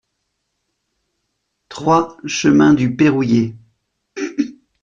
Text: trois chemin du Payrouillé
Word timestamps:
trois 1.69 2.17
chemin 2.25 2.73
du 2.73 2.95
Payrouillé 2.95 3.55